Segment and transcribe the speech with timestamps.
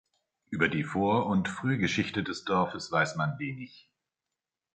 [0.49, 3.87] Über die Vor- und Frühgeschichte des Dorfes weiß man wenig.